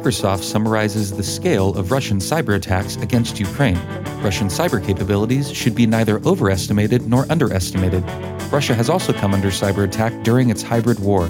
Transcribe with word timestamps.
Microsoft 0.00 0.44
summarizes 0.44 1.12
the 1.12 1.22
scale 1.22 1.74
of 1.74 1.90
Russian 1.90 2.20
cyber 2.20 2.54
attacks 2.54 2.96
against 2.96 3.38
Ukraine. 3.38 3.78
Russian 4.22 4.48
cyber 4.48 4.82
capabilities 4.82 5.52
should 5.52 5.74
be 5.74 5.86
neither 5.86 6.20
overestimated 6.24 7.06
nor 7.06 7.30
underestimated. 7.30 8.02
Russia 8.50 8.74
has 8.74 8.88
also 8.88 9.12
come 9.12 9.34
under 9.34 9.48
cyber 9.48 9.84
attack 9.84 10.14
during 10.22 10.48
its 10.48 10.62
hybrid 10.62 11.00
war. 11.00 11.28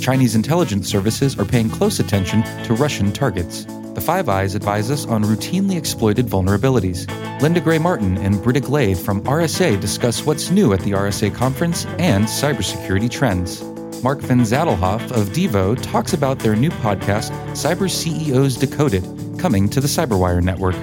Chinese 0.00 0.34
intelligence 0.34 0.88
services 0.88 1.38
are 1.38 1.44
paying 1.44 1.70
close 1.70 2.00
attention 2.00 2.42
to 2.64 2.74
Russian 2.74 3.12
targets. 3.12 3.66
The 3.94 4.00
Five 4.00 4.28
Eyes 4.28 4.56
advise 4.56 4.90
us 4.90 5.06
on 5.06 5.22
routinely 5.22 5.76
exploited 5.76 6.26
vulnerabilities. 6.26 7.08
Linda 7.40 7.60
Gray 7.60 7.78
Martin 7.78 8.18
and 8.18 8.42
Britta 8.42 8.60
Glade 8.60 8.98
from 8.98 9.22
RSA 9.22 9.80
discuss 9.80 10.26
what's 10.26 10.50
new 10.50 10.72
at 10.72 10.80
the 10.80 10.90
RSA 10.90 11.32
conference 11.36 11.86
and 12.00 12.24
cybersecurity 12.24 13.08
trends. 13.08 13.62
Marc 14.02 14.20
Van 14.20 14.40
Zadelhoff 14.40 15.10
of 15.10 15.30
Devo 15.30 15.80
talks 15.82 16.12
about 16.12 16.38
their 16.38 16.54
new 16.54 16.70
podcast, 16.70 17.30
Cyber 17.50 17.90
CEOs 17.90 18.56
Decoded, 18.56 19.02
coming 19.38 19.68
to 19.68 19.80
the 19.80 19.88
Cyberwire 19.88 20.42
Network. 20.42 20.76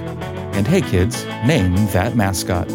And 0.54 0.66
hey, 0.66 0.82
kids, 0.82 1.24
name 1.46 1.74
that 1.92 2.14
mascot. 2.14 2.68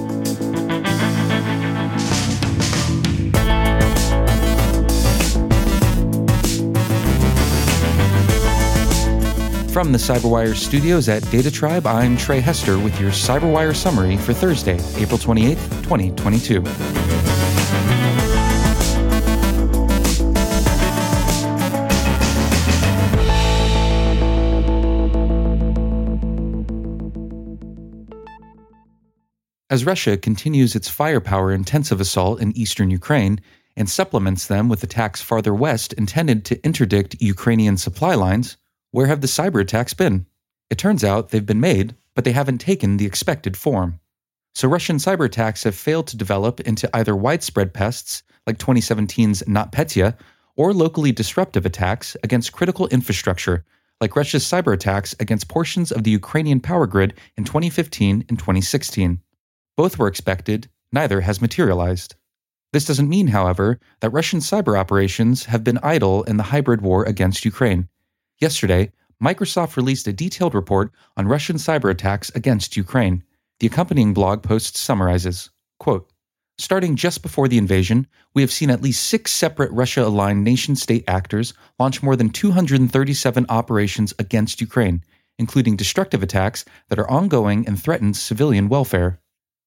From 9.71 9.91
the 9.93 9.97
Cyberwire 9.97 10.55
studios 10.55 11.07
at 11.07 11.23
DataTribe, 11.23 11.85
I'm 11.85 12.17
Trey 12.17 12.41
Hester 12.41 12.77
with 12.77 12.99
your 12.99 13.11
Cyberwire 13.11 13.75
summary 13.75 14.17
for 14.17 14.33
Thursday, 14.33 14.79
April 14.97 15.17
28th, 15.17 15.83
2022. 15.83 16.61
As 29.71 29.85
Russia 29.85 30.17
continues 30.17 30.75
its 30.75 30.89
firepower 30.89 31.53
intensive 31.53 32.01
assault 32.01 32.41
in 32.41 32.51
eastern 32.57 32.91
Ukraine 32.91 33.39
and 33.77 33.89
supplements 33.89 34.45
them 34.45 34.67
with 34.67 34.83
attacks 34.83 35.21
farther 35.21 35.53
west 35.53 35.93
intended 35.93 36.43
to 36.43 36.61
interdict 36.65 37.15
Ukrainian 37.21 37.77
supply 37.77 38.13
lines, 38.13 38.57
where 38.91 39.07
have 39.07 39.21
the 39.21 39.27
cyber 39.27 39.61
attacks 39.61 39.93
been? 39.93 40.25
It 40.69 40.77
turns 40.77 41.05
out 41.05 41.29
they've 41.29 41.45
been 41.45 41.61
made, 41.61 41.95
but 42.15 42.25
they 42.25 42.33
haven't 42.33 42.57
taken 42.57 42.97
the 42.97 43.05
expected 43.05 43.55
form. 43.55 44.01
So 44.53 44.67
Russian 44.67 44.97
cyber 44.97 45.23
attacks 45.23 45.63
have 45.63 45.73
failed 45.73 46.07
to 46.07 46.17
develop 46.17 46.59
into 46.59 46.93
either 46.93 47.15
widespread 47.15 47.73
pests, 47.73 48.23
like 48.45 48.57
2017's 48.57 49.41
NotPetya, 49.43 50.17
or 50.57 50.73
locally 50.73 51.13
disruptive 51.13 51.65
attacks 51.65 52.17
against 52.25 52.51
critical 52.51 52.87
infrastructure, 52.89 53.63
like 54.01 54.17
Russia's 54.17 54.43
cyber 54.43 54.73
attacks 54.73 55.15
against 55.21 55.47
portions 55.47 55.93
of 55.93 56.03
the 56.03 56.11
Ukrainian 56.11 56.59
power 56.59 56.87
grid 56.87 57.13
in 57.37 57.45
2015 57.45 58.25
and 58.27 58.37
2016. 58.37 59.21
Both 59.77 59.97
were 59.97 60.07
expected, 60.07 60.69
neither 60.91 61.21
has 61.21 61.41
materialized. 61.41 62.15
This 62.73 62.85
doesn't 62.85 63.09
mean, 63.09 63.27
however, 63.27 63.79
that 63.99 64.11
Russian 64.11 64.39
cyber 64.39 64.77
operations 64.77 65.45
have 65.45 65.63
been 65.63 65.79
idle 65.83 66.23
in 66.23 66.37
the 66.37 66.43
hybrid 66.43 66.81
war 66.81 67.03
against 67.03 67.45
Ukraine. 67.45 67.89
Yesterday, 68.39 68.91
Microsoft 69.21 69.75
released 69.75 70.07
a 70.07 70.13
detailed 70.13 70.55
report 70.55 70.91
on 71.15 71.27
Russian 71.27 71.57
cyber 71.57 71.91
attacks 71.91 72.29
against 72.33 72.77
Ukraine. 72.77 73.23
The 73.59 73.67
accompanying 73.67 74.13
blog 74.13 74.41
post 74.41 74.75
summarizes 74.77 75.51
quote, 75.79 76.11
Starting 76.57 76.95
just 76.95 77.23
before 77.23 77.47
the 77.47 77.57
invasion, 77.57 78.05
we 78.35 78.41
have 78.43 78.51
seen 78.51 78.69
at 78.69 78.83
least 78.83 79.07
six 79.07 79.31
separate 79.31 79.71
Russia 79.71 80.05
aligned 80.05 80.43
nation 80.43 80.75
state 80.75 81.03
actors 81.07 81.53
launch 81.79 82.03
more 82.03 82.15
than 82.15 82.29
237 82.29 83.45
operations 83.49 84.13
against 84.19 84.61
Ukraine, 84.61 85.03
including 85.39 85.75
destructive 85.75 86.21
attacks 86.21 86.63
that 86.89 86.99
are 86.99 87.09
ongoing 87.09 87.65
and 87.67 87.81
threaten 87.81 88.13
civilian 88.13 88.69
welfare. 88.69 89.19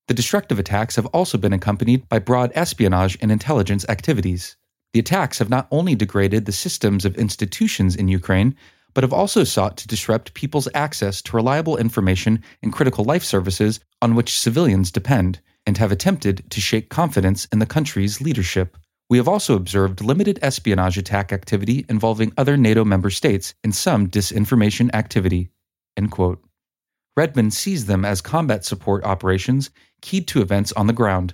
The 0.07 0.15
destructive 0.15 0.59
attacks 0.59 0.97
have 0.97 1.07
also 1.07 1.39
been 1.39 1.55
accompanied 1.55 2.09
by 2.11 2.19
broad 2.19 2.53
espionage 2.55 3.17
and 3.23 3.33
intelligence 3.33 3.87
activities. 3.89 4.57
The 4.93 5.01
attacks 5.01 5.39
have 5.39 5.49
not 5.49 5.67
only 5.71 5.95
degraded 5.95 6.45
the 6.45 6.53
systems 6.53 7.05
of 7.05 7.17
institutions 7.17 7.97
in 7.97 8.09
Ukraine, 8.09 8.55
but 8.93 9.03
have 9.03 9.13
also 9.15 9.45
sought 9.45 9.77
to 9.79 9.89
disrupt 9.89 10.35
people's 10.35 10.69
access 10.75 11.23
to 11.23 11.37
reliable 11.37 11.77
information 11.77 12.43
and 12.63 12.73
critical 12.73 13.05
life 13.05 13.25
services 13.25 13.81
on 14.03 14.15
which 14.15 14.39
civilians 14.39 14.93
depend, 14.93 15.41
and 15.67 15.79
have 15.79 15.91
attempted 15.91 16.49
to 16.51 16.61
shake 16.61 16.91
confidence 16.91 17.47
in 17.47 17.59
the 17.59 17.67
country's 17.67 18.21
leadership. 18.21 18.77
We 19.09 19.17
have 19.17 19.29
also 19.29 19.57
observed 19.57 20.03
limited 20.03 20.39
espionage 20.43 20.99
attack 20.99 21.33
activity 21.33 21.87
involving 21.89 22.33
other 22.37 22.57
NATO 22.57 22.85
member 22.85 23.11
states 23.11 23.55
and 23.65 23.75
some 23.75 24.09
disinformation 24.09 24.95
activity. 24.95 25.49
End 25.97 26.11
quote. 26.11 26.45
Redmond 27.17 27.55
sees 27.55 27.87
them 27.87 28.05
as 28.05 28.21
combat 28.21 28.65
support 28.65 29.05
operations 29.05 29.71
keyed 30.05 30.29
to 30.29 30.43
events 30.43 30.71
on 30.73 30.87
the 30.87 30.93
ground. 30.93 31.33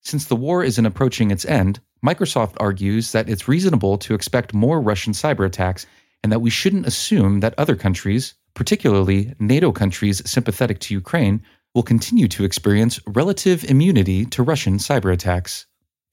Since 0.00 0.24
the 0.24 0.34
war 0.34 0.64
isn't 0.64 0.86
approaching 0.86 1.30
its 1.30 1.44
end, 1.44 1.80
Microsoft 2.04 2.54
argues 2.58 3.12
that 3.12 3.28
it's 3.28 3.46
reasonable 3.46 3.98
to 3.98 4.14
expect 4.14 4.54
more 4.54 4.80
Russian 4.80 5.12
cyber 5.12 5.44
attacks 5.44 5.84
and 6.22 6.32
that 6.32 6.40
we 6.40 6.48
shouldn't 6.48 6.86
assume 6.86 7.40
that 7.40 7.54
other 7.58 7.76
countries, 7.76 8.34
particularly 8.54 9.34
NATO 9.38 9.70
countries 9.70 10.22
sympathetic 10.24 10.78
to 10.80 10.94
Ukraine, 10.94 11.42
will 11.74 11.82
continue 11.82 12.26
to 12.28 12.44
experience 12.44 12.98
relative 13.06 13.64
immunity 13.64 14.24
to 14.24 14.42
Russian 14.42 14.78
cyber 14.78 15.12
attacks. 15.12 15.66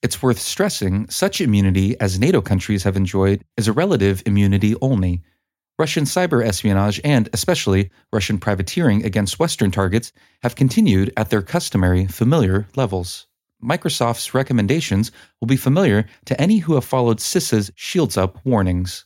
It's 0.03 0.21
worth 0.21 0.39
stressing 0.39 1.09
such 1.09 1.39
immunity 1.39 1.97
as 2.01 2.19
NATO 2.19 2.41
countries 2.41 2.83
have 2.83 2.97
enjoyed 2.97 3.43
is 3.55 3.69
a 3.69 3.73
relative 3.73 4.21
immunity 4.25 4.75
only 4.81 5.21
Russian 5.79 6.05
cyber 6.05 6.43
espionage 6.43 6.99
and, 7.03 7.29
especially, 7.33 7.91
Russian 8.11 8.39
privateering 8.39 9.05
against 9.05 9.37
Western 9.37 9.69
targets 9.69 10.11
have 10.41 10.55
continued 10.55 11.13
at 11.15 11.29
their 11.29 11.43
customary 11.43 12.07
familiar 12.07 12.67
levels. 12.75 13.27
Microsoft's 13.63 14.33
recommendations 14.33 15.11
will 15.39 15.47
be 15.47 15.57
familiar 15.57 16.05
to 16.25 16.39
any 16.41 16.57
who 16.57 16.73
have 16.75 16.85
followed 16.85 17.17
CISA's 17.17 17.71
Shields 17.75 18.17
Up 18.17 18.43
warnings. 18.43 19.05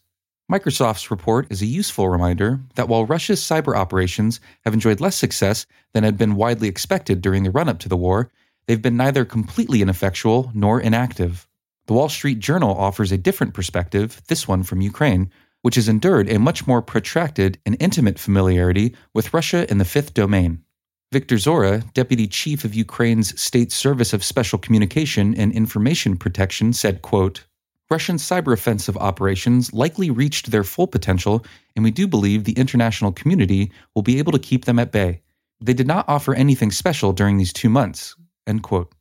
Microsoft's 0.50 1.12
report 1.12 1.48
is 1.50 1.62
a 1.62 1.66
useful 1.66 2.10
reminder 2.10 2.62
that 2.76 2.88
while 2.88 3.06
Russia's 3.06 3.42
cyber 3.42 3.76
operations 3.76 4.40
have 4.66 4.74
enjoyed 4.74 5.00
less 5.00 5.16
success 5.16 5.66
than 5.94 6.04
had 6.04 6.18
been 6.18 6.36
widely 6.36 6.68
expected 6.68 7.22
during 7.22 7.44
the 7.44 7.52
run 7.52 7.70
up 7.70 7.80
to 7.80 7.90
the 7.90 7.98
war, 7.98 8.30
they've 8.68 8.82
been 8.82 8.98
neither 8.98 9.26
completely 9.26 9.82
ineffectual 9.82 10.52
nor 10.54 10.80
inactive. 10.80 11.48
The 11.88 11.94
Wall 11.94 12.10
Street 12.10 12.40
Journal 12.40 12.76
offers 12.78 13.12
a 13.12 13.18
different 13.18 13.54
perspective, 13.54 14.22
this 14.28 14.48
one 14.48 14.64
from 14.64 14.82
Ukraine, 14.82 15.32
which 15.62 15.76
has 15.76 15.88
endured 15.88 16.30
a 16.30 16.40
much 16.40 16.68
more 16.68 16.82
protracted 16.82 17.60
and 17.66 17.78
intimate 17.80 18.20
familiarity 18.20 18.96
with 19.14 19.34
Russia 19.34 19.70
in 19.70 19.78
the 19.78 19.86
fifth 19.86 20.14
domain. 20.14 20.64
Viktor 21.12 21.36
Zhora, 21.36 21.92
deputy 21.94 22.26
chief 22.26 22.64
of 22.64 22.74
Ukraine's 22.74 23.40
State 23.40 23.72
Service 23.72 24.14
of 24.14 24.24
Special 24.24 24.58
Communication 24.58 25.36
and 25.36 25.52
Information 25.52 26.16
Protection, 26.18 26.72
said, 26.72 27.02
quote, 27.02 27.46
Russian 27.90 28.16
cyber 28.16 28.54
offensive 28.54 28.96
operations 28.96 29.74
likely 29.74 30.10
reached 30.10 30.50
their 30.50 30.64
full 30.64 30.88
potential, 30.88 31.46
and 31.76 31.84
we 31.84 31.92
do 31.92 32.08
believe 32.08 32.46
the 32.46 32.54
international 32.54 33.12
community 33.12 33.70
will 33.94 34.02
be 34.02 34.18
able 34.18 34.32
to 34.32 34.40
keep 34.40 34.64
them 34.64 34.80
at 34.80 34.94
bay. 34.94 35.22
They 35.60 35.74
did 35.74 35.88
not 35.88 36.08
offer 36.08 36.34
anything 36.34 36.72
special 36.72 37.12
during 37.12 37.38
these 37.38 37.52
two 37.52 37.70
months. 37.70 38.16
End 38.48 38.64
quote. 38.64 38.96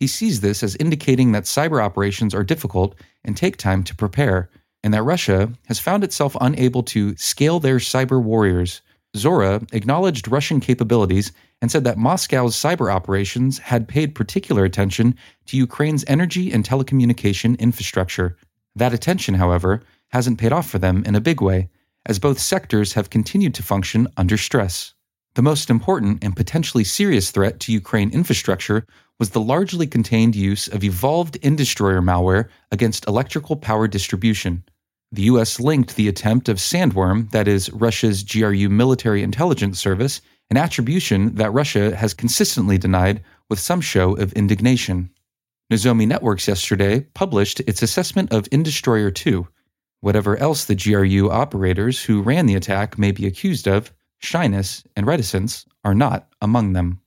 He 0.00 0.08
sees 0.08 0.40
this 0.40 0.64
as 0.64 0.74
indicating 0.76 1.30
that 1.32 1.44
cyber 1.44 1.80
operations 1.80 2.34
are 2.34 2.42
difficult 2.42 2.96
and 3.22 3.36
take 3.36 3.56
time 3.56 3.84
to 3.84 3.94
prepare, 3.94 4.50
and 4.82 4.94
that 4.94 5.02
Russia 5.02 5.52
has 5.66 5.78
found 5.78 6.04
itself 6.04 6.36
unable 6.40 6.82
to 6.82 7.16
scale 7.16 7.60
their 7.60 7.76
cyber 7.76 8.22
warriors. 8.22 8.82
Zhora 9.16 9.68
acknowledged 9.74 10.28
Russian 10.28 10.60
capabilities 10.60 11.32
and 11.60 11.70
said 11.70 11.84
that 11.84 11.98
Moscow's 11.98 12.56
cyber 12.56 12.92
operations 12.92 13.58
had 13.58 13.88
paid 13.88 14.14
particular 14.14 14.64
attention 14.64 15.16
to 15.46 15.56
Ukraine's 15.56 16.04
energy 16.06 16.52
and 16.52 16.64
telecommunication 16.64 17.58
infrastructure. 17.58 18.36
That 18.76 18.94
attention, 18.94 19.34
however, 19.34 19.82
hasn't 20.08 20.38
paid 20.38 20.52
off 20.52 20.68
for 20.68 20.78
them 20.78 21.02
in 21.04 21.14
a 21.14 21.20
big 21.20 21.40
way, 21.40 21.68
as 22.06 22.18
both 22.18 22.38
sectors 22.38 22.92
have 22.94 23.10
continued 23.10 23.54
to 23.54 23.62
function 23.62 24.08
under 24.16 24.36
stress. 24.36 24.94
The 25.34 25.42
most 25.42 25.70
important 25.70 26.24
and 26.24 26.34
potentially 26.34 26.84
serious 26.84 27.30
threat 27.30 27.60
to 27.60 27.72
Ukraine 27.72 28.10
infrastructure 28.10 28.86
was 29.18 29.30
the 29.30 29.40
largely 29.40 29.86
contained 29.86 30.34
use 30.34 30.66
of 30.66 30.82
evolved 30.82 31.38
Industroyer 31.42 32.02
malware 32.02 32.48
against 32.72 33.06
electrical 33.06 33.54
power 33.54 33.86
distribution. 33.86 34.64
The 35.12 35.22
US 35.22 35.58
linked 35.58 35.96
the 35.96 36.06
attempt 36.06 36.48
of 36.48 36.58
Sandworm, 36.58 37.30
that 37.32 37.48
is, 37.48 37.68
Russia's 37.72 38.22
GRU 38.22 38.68
military 38.68 39.22
intelligence 39.24 39.80
service, 39.80 40.20
an 40.50 40.56
attribution 40.56 41.34
that 41.34 41.52
Russia 41.52 41.96
has 41.96 42.14
consistently 42.14 42.78
denied 42.78 43.22
with 43.48 43.58
some 43.58 43.80
show 43.80 44.16
of 44.16 44.32
indignation. 44.34 45.10
Nozomi 45.70 46.06
Networks 46.06 46.46
yesterday 46.46 47.00
published 47.14 47.60
its 47.60 47.82
assessment 47.82 48.32
of 48.32 48.48
Industroyer 48.50 49.12
2. 49.12 49.48
Whatever 50.00 50.36
else 50.36 50.64
the 50.64 50.76
GRU 50.76 51.28
operators 51.30 52.04
who 52.04 52.22
ran 52.22 52.46
the 52.46 52.54
attack 52.54 52.98
may 52.98 53.10
be 53.10 53.26
accused 53.26 53.66
of, 53.66 53.92
shyness 54.18 54.84
and 54.94 55.06
reticence 55.06 55.66
are 55.84 55.94
not 55.94 56.28
among 56.40 56.72
them. 56.72 57.00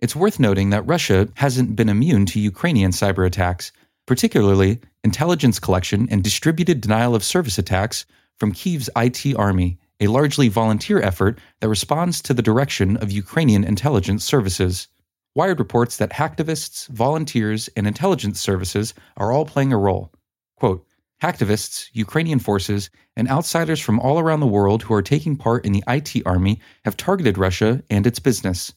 It's 0.00 0.16
worth 0.16 0.40
noting 0.40 0.70
that 0.70 0.86
Russia 0.86 1.28
hasn't 1.34 1.76
been 1.76 1.88
immune 1.88 2.26
to 2.26 2.40
Ukrainian 2.40 2.90
cyber 2.90 3.26
attacks, 3.26 3.70
particularly 4.06 4.80
intelligence 5.02 5.58
collection 5.58 6.08
and 6.10 6.22
distributed 6.22 6.80
denial 6.80 7.14
of 7.14 7.24
service 7.24 7.58
attacks 7.58 8.04
from 8.38 8.52
Kyiv's 8.52 8.90
IT 8.96 9.36
army 9.36 9.78
a 10.00 10.08
largely 10.08 10.48
volunteer 10.48 11.00
effort 11.00 11.38
that 11.60 11.68
responds 11.68 12.20
to 12.22 12.34
the 12.34 12.42
direction 12.42 12.96
of 12.98 13.10
Ukrainian 13.10 13.64
intelligence 13.64 14.24
services. 14.24 14.88
Wired 15.34 15.58
reports 15.58 15.96
that 15.96 16.12
hacktivists, 16.12 16.88
volunteers, 16.88 17.68
and 17.76 17.86
intelligence 17.86 18.40
services 18.40 18.94
are 19.16 19.32
all 19.32 19.44
playing 19.44 19.72
a 19.72 19.78
role. 19.78 20.12
Quote, 20.56 20.86
Hacktivists, 21.22 21.88
Ukrainian 21.92 22.38
forces, 22.38 22.90
and 23.16 23.28
outsiders 23.28 23.80
from 23.80 23.98
all 24.00 24.18
around 24.18 24.40
the 24.40 24.46
world 24.46 24.82
who 24.82 24.94
are 24.94 25.02
taking 25.02 25.36
part 25.36 25.64
in 25.64 25.72
the 25.72 25.84
IT 25.88 26.22
army 26.26 26.60
have 26.84 26.96
targeted 26.96 27.38
Russia 27.38 27.82
and 27.88 28.06
its 28.06 28.18
business. 28.18 28.74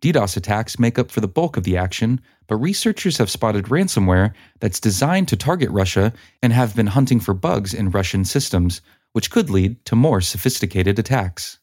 DDoS 0.00 0.36
attacks 0.36 0.78
make 0.78 0.98
up 0.98 1.10
for 1.10 1.20
the 1.20 1.28
bulk 1.28 1.56
of 1.56 1.64
the 1.64 1.76
action, 1.76 2.20
but 2.46 2.56
researchers 2.56 3.18
have 3.18 3.30
spotted 3.30 3.64
ransomware 3.64 4.32
that's 4.60 4.78
designed 4.78 5.28
to 5.28 5.36
target 5.36 5.70
Russia 5.70 6.12
and 6.42 6.52
have 6.52 6.76
been 6.76 6.86
hunting 6.86 7.18
for 7.18 7.34
bugs 7.34 7.74
in 7.74 7.90
Russian 7.90 8.24
systems, 8.24 8.80
which 9.12 9.30
could 9.30 9.50
lead 9.50 9.84
to 9.86 9.96
more 9.96 10.20
sophisticated 10.20 10.98
attacks. 10.98 11.58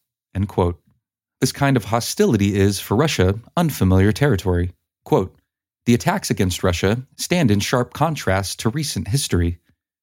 This 1.39 1.51
kind 1.51 1.77
of 1.77 1.85
hostility 1.85 2.55
is, 2.55 2.79
for 2.79 2.95
Russia, 2.95 3.39
unfamiliar 3.55 4.11
territory. 4.11 4.71
Quote, 5.05 5.37
the 5.85 5.93
attacks 5.93 6.31
against 6.31 6.63
Russia 6.63 7.03
stand 7.15 7.51
in 7.51 7.59
sharp 7.59 7.93
contrast 7.93 8.59
to 8.61 8.69
recent 8.69 9.07
history. 9.07 9.59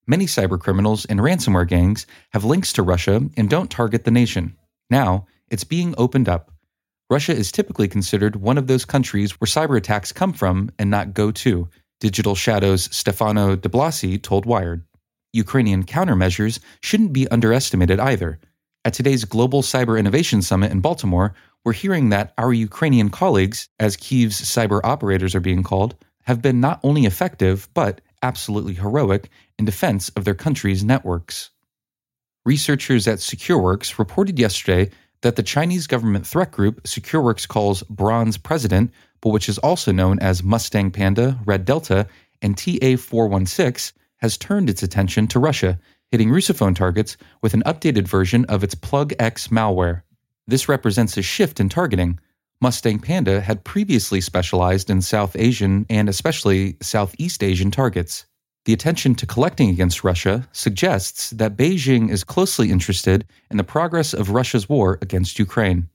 Many 0.07 0.27
cybercriminals 0.27 1.05
and 1.09 1.21
ransomware 1.21 1.67
gangs 1.67 2.07
have 2.31 2.45
links 2.45 2.73
to 2.75 2.83
Russia 2.83 3.23
and 3.37 3.51
don't 3.51 3.71
target 3.71 4.05
the 4.05 4.11
nation. 4.11 4.57
Now, 4.91 5.27
it's 5.51 5.65
being 5.65 5.95
opened 5.99 6.29
up. 6.29 6.52
Russia 7.13 7.37
is 7.37 7.53
typically 7.53 7.89
considered 7.89 8.37
one 8.37 8.57
of 8.57 8.69
those 8.69 8.87
countries 8.87 9.33
where 9.33 9.47
cyber 9.47 9.77
attacks 9.77 10.13
come 10.13 10.33
from 10.33 10.71
and 10.79 10.89
not 10.89 11.13
go 11.13 11.31
to, 11.31 11.69
Digital 12.01 12.35
Shadow's 12.35 12.85
Stefano 12.85 13.55
de 13.55 13.69
Blasi 13.69 14.21
told 14.21 14.47
Wired. 14.47 14.83
Ukrainian 15.35 15.85
countermeasures 15.85 16.59
shouldn't 16.81 17.13
be 17.13 17.29
underestimated 17.29 18.01
either. 18.01 18.41
At 18.87 18.95
today's 18.95 19.27
Global 19.27 19.61
Cyber 19.61 19.99
Innovation 19.99 20.41
Summit 20.41 20.73
in 20.73 20.81
Baltimore, 20.81 21.35
we're 21.67 21.75
hearing 21.75 22.09
that 22.09 22.33
our 22.39 22.51
Ukrainian 22.51 23.11
colleagues, 23.11 23.69
as 23.79 23.99
Kyiv's 23.99 24.41
cyber 24.41 24.81
operators 24.83 25.35
are 25.35 25.41
being 25.41 25.63
called, 25.63 25.95
have 26.23 26.41
been 26.41 26.63
not 26.63 26.81
only 26.83 27.05
effective, 27.05 27.69
but 27.75 28.01
absolutely 28.23 28.73
heroic 28.73 29.29
in 29.59 29.67
defense 29.67 30.09
of 30.17 30.25
their 30.25 30.35
country's 30.35 30.83
networks. 30.83 31.51
Researchers 32.47 33.07
at 33.07 33.19
SecureWorks 33.19 33.99
reported 33.99 34.39
yesterday 34.39 34.91
that 35.23 35.37
the 35.37 35.43
Chinese 35.43 35.87
government 35.87 36.27
threat 36.27 36.51
group 36.51 36.83
SecureWorks 36.83 37.49
calls 37.49 37.83
Bronze 37.85 38.37
President, 38.37 38.93
but 39.21 39.31
which 39.31 39.49
is 39.49 39.59
also 39.59 39.91
known 39.91 40.19
as 40.19 40.43
Mustang 40.43 40.91
Panda, 40.91 41.39
Red 41.45 41.65
Delta, 41.65 42.07
and 42.43 42.59
TA 42.59 42.97
416, 42.97 43.99
has 44.19 44.37
turned 44.37 44.69
its 44.69 44.83
attention 44.83 45.27
to 45.29 45.39
Russia, 45.39 45.79
hitting 46.11 46.29
Russophone 46.29 46.77
targets 46.77 47.17
with 47.41 47.55
an 47.55 47.63
updated 47.63 48.07
version 48.07 48.45
of 48.47 48.63
its 48.63 48.75
PlugX 48.75 49.49
malware. 49.49 50.03
This 50.47 50.69
represents 50.69 51.17
a 51.17 51.23
shift 51.23 51.61
in 51.61 51.69
targeting. 51.69 52.19
Mustang 52.61 52.99
Panda 52.99 53.41
had 53.41 53.65
previously 53.65 54.21
specialized 54.21 54.91
in 54.91 55.03
South 55.03 55.35
Asian 55.37 55.87
and 55.89 56.09
especially 56.09 56.77
Southeast 56.81 57.43
Asian 57.43 57.71
targets. 57.71 58.27
The 58.65 58.73
attention 58.73 59.17
to 59.17 59.27
collecting 59.27 59.71
against 59.71 60.05
Russia 60.05 60.49
suggests 60.53 61.31
that 61.31 61.57
Beijing 61.57 62.11
is 62.11 62.23
closely 62.23 62.71
interested 62.71 63.27
in 63.51 63.57
the 63.57 63.65
progress 63.65 64.15
of 64.15 64.31
Russia's 64.31 64.69
war 64.69 64.99
against 65.03 65.39
Ukraine. 65.39 65.89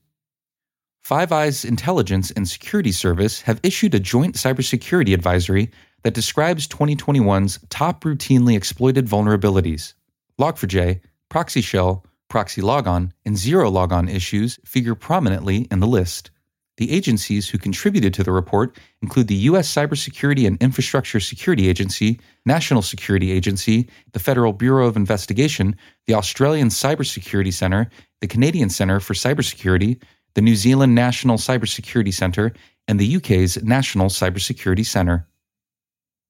Five 1.02 1.32
Eyes 1.32 1.64
Intelligence 1.64 2.30
and 2.32 2.46
Security 2.46 2.92
Service 2.92 3.40
have 3.40 3.60
issued 3.62 3.94
a 3.94 4.00
joint 4.00 4.34
cybersecurity 4.34 5.14
advisory 5.14 5.70
that 6.02 6.12
describes 6.12 6.68
2021's 6.68 7.58
top 7.70 8.04
routinely 8.04 8.54
exploited 8.54 9.06
vulnerabilities. 9.06 9.94
Log4j, 10.38 11.00
ProxyShell, 11.30 12.04
Proxy 12.28 12.60
Logon, 12.60 13.14
and 13.24 13.36
Zerologon 13.36 14.14
issues 14.14 14.58
figure 14.66 14.94
prominently 14.94 15.66
in 15.70 15.80
the 15.80 15.86
list. 15.86 16.30
The 16.78 16.92
agencies 16.92 17.48
who 17.48 17.58
contributed 17.58 18.14
to 18.14 18.22
the 18.22 18.30
report 18.30 18.78
include 19.02 19.26
the 19.26 19.34
U.S. 19.50 19.72
Cybersecurity 19.72 20.46
and 20.46 20.62
Infrastructure 20.62 21.18
Security 21.18 21.68
Agency, 21.68 22.20
National 22.46 22.82
Security 22.82 23.32
Agency, 23.32 23.88
the 24.12 24.20
Federal 24.20 24.52
Bureau 24.52 24.86
of 24.86 24.96
Investigation, 24.96 25.74
the 26.06 26.14
Australian 26.14 26.68
Cybersecurity 26.68 27.52
Centre, 27.52 27.90
the 28.20 28.28
Canadian 28.28 28.70
Centre 28.70 29.00
for 29.00 29.14
Cybersecurity, 29.14 30.00
the 30.34 30.40
New 30.40 30.54
Zealand 30.54 30.94
National 30.94 31.36
Cybersecurity 31.36 32.14
Centre, 32.14 32.52
and 32.86 33.00
the 33.00 33.16
UK's 33.16 33.60
National 33.64 34.08
Cybersecurity 34.08 34.86
Centre. 34.86 35.26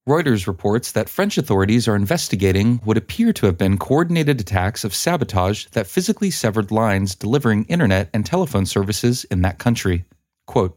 Reuters 0.08 0.46
reports 0.46 0.92
that 0.92 1.10
French 1.10 1.36
authorities 1.36 1.86
are 1.86 1.94
investigating 1.94 2.78
what 2.84 2.96
appear 2.96 3.34
to 3.34 3.44
have 3.44 3.58
been 3.58 3.76
coordinated 3.76 4.40
attacks 4.40 4.82
of 4.82 4.94
sabotage 4.94 5.66
that 5.72 5.86
physically 5.86 6.30
severed 6.30 6.70
lines 6.70 7.14
delivering 7.14 7.64
internet 7.64 8.08
and 8.14 8.24
telephone 8.24 8.64
services 8.64 9.24
in 9.24 9.42
that 9.42 9.58
country. 9.58 10.06
Quote, 10.48 10.74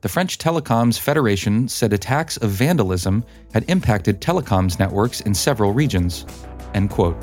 the 0.00 0.08
French 0.08 0.38
Telecoms 0.38 0.96
Federation 0.96 1.66
said 1.66 1.92
attacks 1.92 2.36
of 2.36 2.50
vandalism 2.50 3.24
had 3.52 3.68
impacted 3.68 4.20
telecoms 4.20 4.78
networks 4.78 5.22
in 5.22 5.34
several 5.34 5.72
regions. 5.72 6.24
End 6.72 6.88
quote. 6.88 7.16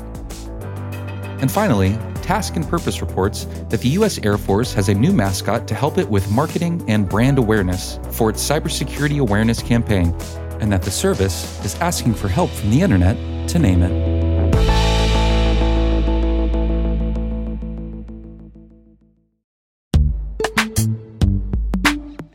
And 1.40 1.50
finally, 1.50 1.96
Task 2.20 2.54
and 2.56 2.68
Purpose 2.68 3.00
reports 3.00 3.46
that 3.70 3.80
the 3.80 3.88
U.S. 4.00 4.18
Air 4.18 4.36
Force 4.36 4.74
has 4.74 4.90
a 4.90 4.94
new 4.94 5.12
mascot 5.14 5.66
to 5.68 5.74
help 5.74 5.96
it 5.96 6.08
with 6.08 6.30
marketing 6.30 6.84
and 6.86 7.08
brand 7.08 7.38
awareness 7.38 7.98
for 8.10 8.28
its 8.28 8.46
cybersecurity 8.46 9.18
awareness 9.18 9.62
campaign 9.62 10.14
and 10.60 10.70
that 10.70 10.82
the 10.82 10.90
service 10.90 11.64
is 11.64 11.76
asking 11.76 12.12
for 12.12 12.28
help 12.28 12.50
from 12.50 12.68
the 12.70 12.82
internet 12.82 13.16
to 13.48 13.58
name 13.58 13.82
it. 13.82 14.15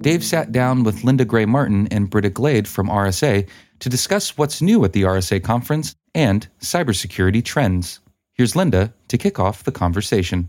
Dave 0.00 0.24
sat 0.24 0.52
down 0.52 0.84
with 0.84 1.02
Linda 1.02 1.24
Gray 1.24 1.44
Martin 1.44 1.88
and 1.90 2.08
Britta 2.08 2.30
Glade 2.30 2.68
from 2.68 2.88
RSA 2.88 3.48
to 3.80 3.88
discuss 3.88 4.38
what's 4.38 4.62
new 4.62 4.84
at 4.84 4.92
the 4.92 5.02
RSA 5.02 5.42
conference 5.42 5.94
and 6.14 6.46
cybersecurity 6.60 7.44
trends. 7.44 8.00
Here's 8.32 8.54
Linda 8.54 8.92
to 9.08 9.18
kick 9.18 9.40
off 9.40 9.64
the 9.64 9.72
conversation. 9.72 10.48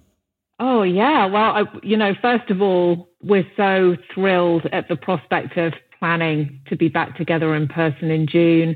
Oh, 0.59 0.83
yeah. 0.83 1.25
Well, 1.25 1.51
I, 1.51 1.63
you 1.83 1.97
know, 1.97 2.13
first 2.21 2.51
of 2.51 2.61
all, 2.61 3.09
we're 3.21 3.47
so 3.57 3.95
thrilled 4.13 4.67
at 4.71 4.87
the 4.87 4.95
prospect 4.95 5.57
of 5.57 5.73
planning 5.97 6.59
to 6.67 6.75
be 6.75 6.87
back 6.87 7.17
together 7.17 7.55
in 7.55 7.67
person 7.67 8.11
in 8.11 8.27
June. 8.27 8.75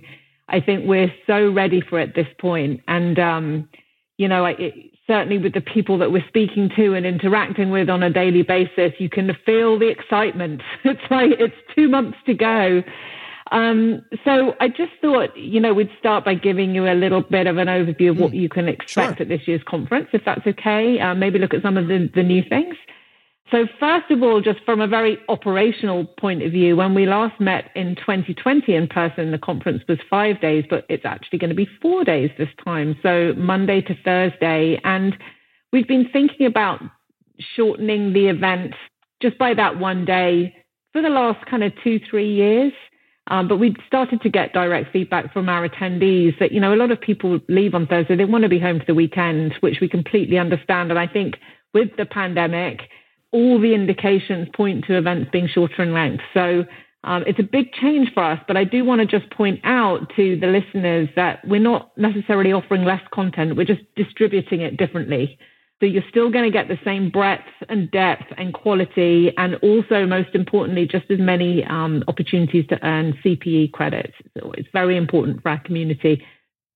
I 0.50 0.60
think 0.60 0.88
we're 0.88 1.14
so 1.28 1.52
ready 1.52 1.82
for 1.82 2.00
it 2.00 2.10
at 2.10 2.16
this 2.16 2.28
point. 2.40 2.82
And, 2.88 3.20
um, 3.20 3.70
you 4.18 4.28
know, 4.28 4.46
it, 4.46 4.74
certainly 5.08 5.38
with 5.38 5.54
the 5.54 5.62
people 5.62 5.98
that 5.98 6.12
we're 6.12 6.28
speaking 6.28 6.70
to 6.76 6.94
and 6.94 7.06
interacting 7.06 7.72
with 7.72 7.90
on 7.90 8.04
a 8.04 8.10
daily 8.10 8.42
basis, 8.42 8.94
you 9.00 9.10
can 9.10 9.36
feel 9.46 9.78
the 9.78 9.90
excitement. 9.90 10.62
It's 10.84 11.02
like 11.10 11.32
it's 11.40 11.56
two 11.76 11.90
months 11.90 12.18
to 12.26 12.34
go. 12.34 12.84
Um, 13.52 14.04
so 14.26 14.56
I 14.60 14.68
just 14.68 14.94
thought, 15.02 15.36
you 15.38 15.60
know, 15.60 15.74
we'd 15.74 15.92
start 16.00 16.26
by 16.26 16.34
giving 16.34 16.74
you 16.74 16.88
a 16.88 16.96
little 16.96 17.22
bit 17.22 17.46
of 17.46 17.58
an 17.58 17.68
overview 17.68 18.12
of 18.12 18.18
what 18.18 18.32
hmm. 18.32 18.38
you 18.38 18.50
can 18.50 18.68
expect 18.68 19.18
sure. 19.18 19.22
at 19.22 19.28
this 19.28 19.48
year's 19.48 19.64
conference, 19.64 20.08
if 20.14 20.24
that's 20.26 20.46
okay. 20.48 21.00
Uh, 21.00 21.14
maybe 21.14 21.40
look 21.40 21.54
at 21.54 21.62
some 21.62 21.78
of 21.78 21.88
the, 21.88 22.10
the 22.16 22.24
new 22.24 22.42
things. 22.48 22.76
So, 23.54 23.68
first 23.80 24.10
of 24.10 24.24
all, 24.24 24.42
just 24.42 24.62
from 24.66 24.82
a 24.82 24.88
very 24.88 25.20
operational 25.30 26.06
point 26.06 26.42
of 26.42 26.52
view, 26.52 26.76
when 26.76 26.96
we 26.96 27.06
last 27.06 27.40
met 27.40 27.70
in 27.76 27.96
2020 27.98 28.74
in 28.74 28.88
person, 28.88 29.30
the 29.30 29.38
conference 29.38 29.84
was 29.88 30.00
five 30.10 30.42
days, 30.42 30.66
but 30.68 30.88
it's 30.90 31.06
actually 31.06 31.38
going 31.38 31.52
to 31.52 31.56
be 31.56 31.70
four 31.80 32.04
days 32.04 32.32
this 32.40 32.50
time. 32.66 32.98
So, 33.04 33.34
Monday 33.38 33.82
to 33.82 33.96
Thursday. 34.04 34.82
And 34.84 35.16
we've 35.72 35.88
been 35.88 36.10
thinking 36.12 36.48
about 36.48 36.82
shortening 37.56 38.14
the 38.14 38.26
event 38.26 38.74
just 39.22 39.38
by 39.38 39.54
that 39.54 39.78
one 39.78 40.04
day 40.04 40.56
for 40.92 41.04
the 41.04 41.10
last 41.10 41.46
kind 41.46 41.64
of 41.64 41.74
two, 41.84 42.00
three 42.10 42.34
years. 42.34 42.74
Um, 43.28 43.48
but 43.48 43.58
we 43.58 43.76
started 43.86 44.20
to 44.24 44.30
get 44.30 44.54
direct 44.54 44.92
feedback 44.92 45.32
from 45.32 45.48
our 45.48 45.70
attendees 45.70 46.40
that, 46.40 46.54
you 46.54 46.60
know, 46.60 46.74
a 46.74 46.76
lot 46.76 46.90
of 46.90 47.00
people 47.00 47.40
leave 47.50 47.76
on 47.76 47.86
Thursday. 47.86 48.16
They 48.16 48.26
want 48.26 48.46
to 48.46 48.50
be 48.50 48.60
home 48.60 48.80
for 48.80 48.86
the 48.86 48.96
weekend, 48.96 49.54
which 49.60 49.78
we 49.80 49.88
completely 49.88 50.40
understand. 50.40 50.90
And 50.90 50.98
I 50.98 51.06
think 51.06 51.36
with 51.72 51.96
the 51.98 52.08
pandemic, 52.08 52.82
all 53.34 53.60
the 53.60 53.74
indications 53.74 54.48
point 54.56 54.86
to 54.86 54.98
events 54.98 55.30
being 55.34 55.48
shorter 55.48 55.84
in 55.84 55.94
length. 55.94 56.24
So 56.34 56.64
um, 57.04 57.24
it's 57.28 57.40
a 57.40 57.44
big 57.44 57.74
change 57.74 58.14
for 58.14 58.24
us, 58.24 58.40
but 58.48 58.56
I 58.56 58.64
do 58.64 58.86
want 58.86 59.02
to 59.02 59.20
just 59.20 59.30
point 59.32 59.60
out 59.66 60.10
to 60.16 60.40
the 60.40 60.48
listeners 60.48 61.10
that 61.18 61.46
we're 61.46 61.60
not 61.60 61.92
necessarily 61.98 62.54
offering 62.54 62.86
less 62.86 63.02
content, 63.14 63.58
we're 63.58 63.66
just 63.66 63.82
distributing 63.96 64.62
it 64.62 64.78
differently. 64.78 65.38
So 65.80 65.88
you're 65.88 66.04
still 66.10 66.32
going 66.32 66.46
to 66.46 66.52
get 66.52 66.70
the 66.70 66.80
same 66.86 67.10
breadth 67.10 67.44
and 67.68 67.92
depth 67.92 68.32
and 68.38 68.54
quality, 68.54 69.34
and 69.38 69.56
also, 69.56 70.06
most 70.06 70.30
importantly, 70.34 70.88
just 70.88 71.12
as 71.12 71.20
many 71.20 71.66
um, 71.66 72.06
opportunities 72.08 72.66
to 72.68 72.82
earn 72.86 73.20
CPE 73.26 73.74
credits. 73.74 74.14
So 74.38 74.54
it's 74.58 74.70
very 74.72 74.96
important 74.96 75.42
for 75.42 75.50
our 75.50 75.60
community 75.60 76.24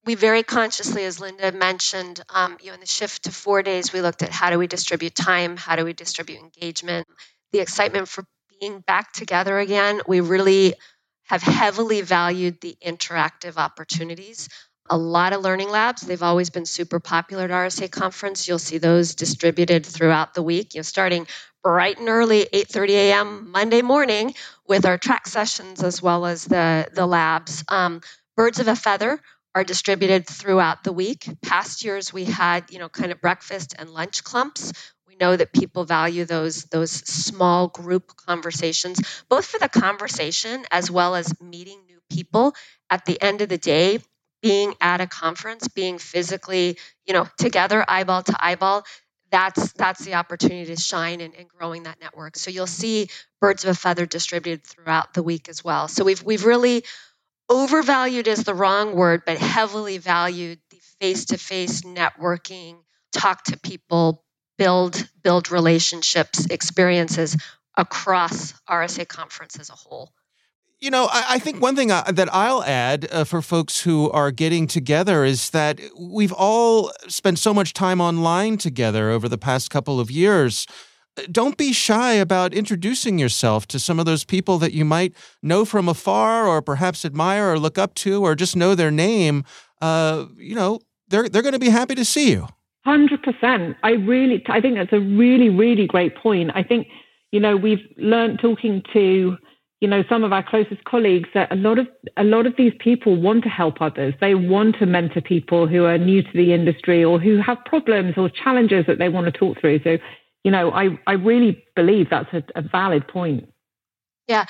we 0.08 0.16
very 0.16 0.42
consciously, 0.42 1.04
as 1.04 1.20
Linda 1.20 1.52
mentioned, 1.52 2.24
um, 2.30 2.58
you 2.62 2.68
know, 2.68 2.76
in 2.76 2.80
the 2.80 2.86
shift 2.86 3.24
to 3.24 3.32
four 3.32 3.62
days, 3.62 3.92
we 3.92 4.00
looked 4.00 4.24
at 4.24 4.30
how 4.32 4.50
do 4.50 4.58
we 4.58 4.66
distribute 4.66 5.14
time, 5.14 5.58
how 5.58 5.76
do 5.76 5.84
we 5.84 5.92
distribute 5.92 6.40
engagement, 6.40 7.06
the 7.52 7.60
excitement 7.60 8.08
for 8.08 8.24
being 8.58 8.80
back 8.80 9.12
together 9.12 9.60
again. 9.60 10.00
We 10.08 10.22
really 10.22 10.76
have 11.24 11.42
heavily 11.42 12.00
valued 12.02 12.62
the 12.62 12.78
interactive 12.82 13.58
opportunities. 13.58 14.48
A 14.90 14.98
lot 14.98 15.34
of 15.34 15.42
learning 15.42 15.70
labs. 15.72 16.04
They've 16.04 16.24
always 16.24 16.50
been 16.50 16.66
super 16.66 17.02
popular 17.02 17.44
at 17.44 17.50
RSA 17.50 17.92
conference. 17.92 18.48
You'll 18.48 18.60
see 18.60 18.78
those 18.78 19.14
distributed 19.14 19.86
throughout 19.86 20.34
the 20.34 20.42
week. 20.42 20.74
You 20.74 20.80
know, 20.80 20.84
starting 20.84 21.28
bright 21.62 22.00
and 22.00 22.08
early, 22.08 22.48
8:30 22.54 22.90
a.m. 22.92 23.52
Monday 23.52 23.82
morning, 23.82 24.36
with 24.66 24.86
our 24.86 24.98
track 24.98 25.28
sessions 25.28 25.84
as 25.84 26.02
well 26.02 26.26
as 26.26 26.46
the 26.46 26.88
the 26.94 27.06
labs. 27.06 27.66
Um, 27.68 28.00
Birds 28.38 28.60
of 28.60 28.68
a 28.68 28.76
feather 28.76 29.20
are 29.56 29.64
distributed 29.64 30.28
throughout 30.28 30.84
the 30.84 30.94
week. 30.94 31.28
Past 31.42 31.84
years 31.84 32.14
we 32.14 32.26
had, 32.26 32.72
you 32.72 32.80
know, 32.80 32.90
kind 32.90 33.12
of 33.12 33.22
breakfast 33.22 33.76
and 33.78 33.90
lunch 33.90 34.24
clumps. 34.24 34.72
We 35.08 35.16
know 35.16 35.36
that 35.36 35.54
people 35.54 35.84
value 35.84 36.26
those 36.26 36.66
those 36.66 36.92
small 36.92 37.68
group 37.68 38.16
conversations, 38.16 39.00
both 39.30 39.46
for 39.46 39.60
the 39.60 39.70
conversation 39.70 40.66
as 40.72 40.92
well 40.92 41.16
as 41.16 41.40
meeting 41.42 41.80
new 41.88 42.00
people. 42.10 42.54
At 42.90 43.06
the 43.06 43.22
end 43.22 43.42
of 43.42 43.50
the 43.50 43.58
day, 43.58 44.00
being 44.42 44.76
at 44.80 45.02
a 45.02 45.08
conference, 45.08 45.68
being 45.68 45.98
physically, 45.98 46.78
you 47.06 47.14
know, 47.14 47.28
together, 47.38 47.84
eyeball 47.88 48.24
to 48.24 48.36
eyeball, 48.40 48.86
that's 49.32 49.74
that's 49.74 50.06
the 50.06 50.14
opportunity 50.14 50.66
to 50.68 50.80
shine 50.80 51.22
and, 51.22 51.34
and, 51.36 51.48
growing 51.50 51.84
that 51.84 52.00
network. 52.00 52.38
So 52.38 52.52
you'll 52.52 52.68
see 52.68 53.10
birds 53.42 53.64
of 53.64 53.72
a 53.72 53.76
feather 53.76 54.06
distributed 54.06 54.64
throughout 54.64 55.14
the 55.14 55.24
week 55.24 55.50
as 55.50 55.64
well. 55.64 55.88
So 55.88 56.04
we've 56.04 56.24
we've 56.24 56.46
really 56.46 56.84
overvalued 57.50 58.28
is 58.28 58.44
the 58.44 58.54
wrong 58.54 58.96
word, 58.96 59.24
but 59.26 59.38
heavily 59.38 59.98
valued 59.98 60.60
the 60.70 60.80
face-to-face 61.00 61.82
networking, 61.82 62.78
talk 63.12 63.44
to 63.46 63.58
people, 63.58 64.24
build 64.58 65.08
build 65.24 65.52
relationships, 65.52 66.46
experiences 66.48 67.38
across 67.76 68.54
RSA 68.70 69.08
conference 69.08 69.60
as 69.60 69.70
a 69.70 69.74
whole. 69.74 70.12
You 70.80 70.92
know, 70.92 71.08
I, 71.12 71.26
I 71.30 71.40
think 71.40 71.60
one 71.60 71.76
thing 71.76 71.92
I, 71.92 72.00
uh, 72.00 72.12
that 72.12 72.34
I'll 72.34 72.64
add 72.64 73.08
uh, 73.12 73.24
for 73.24 73.42
folks 73.42 73.82
who 73.82 74.12
are 74.12 74.30
getting 74.30 74.68
together 74.68 75.26
is 75.26 75.50
that 75.50 75.80
we've 76.00 76.32
all 76.32 76.92
spent 77.08 77.40
so 77.40 77.54
much 77.54 77.74
time 77.74 78.00
online 78.00 78.58
together 78.58 79.10
over 79.10 79.28
the 79.28 79.40
past 79.40 79.72
couple 79.72 80.00
of 80.00 80.12
years 80.12 80.68
don't 81.32 81.58
be 81.58 81.74
shy 81.74 82.14
about 82.14 82.54
introducing 82.54 83.18
yourself 83.18 83.68
to 83.68 83.80
some 83.80 84.00
of 84.00 84.06
those 84.06 84.24
people 84.24 84.58
that 84.60 84.74
you 84.74 84.86
might 84.86 85.14
know 85.42 85.66
from 85.66 85.90
afar 85.90 86.48
or 86.48 86.62
perhaps 86.62 87.04
admire 87.06 87.52
or 87.52 87.60
look 87.60 87.78
up 87.78 87.94
to 87.96 88.24
or 88.24 88.36
just 88.36 88.56
know 88.56 88.76
their 88.76 88.92
name. 88.92 89.44
Uh, 89.82 90.26
you 90.38 90.56
know, 90.56 90.80
they're 91.08 91.30
they're 91.30 91.42
going 91.42 91.54
to 91.54 91.60
be 91.60 91.70
happy 91.70 91.96
to 91.96 92.06
see 92.06 92.32
you. 92.32 92.48
Hundred 92.86 93.22
percent. 93.22 93.76
I 93.84 93.92
really, 93.92 94.44
I 94.48 94.62
think 94.62 94.76
that's 94.76 94.94
a 94.94 95.00
really, 95.00 95.50
really 95.50 95.88
great 95.88 96.16
point. 96.16 96.52
I 96.56 96.64
think, 96.64 96.88
you 97.32 97.40
know, 97.40 97.58
we've 97.58 97.86
learned 97.98 98.40
talking 98.40 98.82
to, 98.94 99.38
you 99.82 99.88
know, 99.88 100.04
some 100.08 100.24
of 100.24 100.32
our 100.32 100.42
closest 100.42 100.84
colleagues 100.86 101.28
that 101.34 101.52
a 101.52 101.56
lot 101.56 101.80
of 101.80 101.88
a 102.16 102.24
lot 102.24 102.46
of 102.46 102.54
these 102.58 102.74
people 102.80 103.20
want 103.20 103.44
to 103.44 103.50
help 103.50 103.82
others. 103.82 104.14
They 104.22 104.36
want 104.36 104.78
to 104.80 104.86
mentor 104.86 105.22
people 105.22 105.68
who 105.68 105.84
are 105.84 105.98
new 105.98 106.24
to 106.24 106.32
the 106.34 106.54
industry 106.54 107.04
or 107.04 107.20
who 107.20 107.42
have 107.42 107.58
problems 107.66 108.14
or 108.16 108.30
challenges 108.30 108.86
that 108.88 109.00
they 109.00 109.10
want 109.10 109.26
to 109.26 109.38
talk 109.38 109.60
through. 109.60 109.82
So 109.84 109.98
you 110.44 110.52
know, 110.52 110.72
I, 110.72 111.00
I 111.06 111.14
really 111.14 111.64
believe 111.76 112.10
that's 112.10 112.32
a, 112.34 112.44
a 112.56 112.62
valid 112.62 113.08
point. 113.08 113.52
Yeah. 114.28 114.46